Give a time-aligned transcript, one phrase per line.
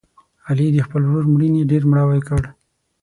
[0.47, 2.41] علي د خپل ورور مړینې ډېر مړاوی کړ.